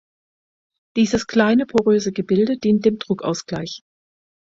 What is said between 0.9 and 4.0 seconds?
Dieses kleine, poröse Gebilde dient dem Druckausgleich.